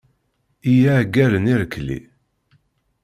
I 0.69 0.71
yiɛeggalen 0.79 1.49
irkkeli. 1.53 1.99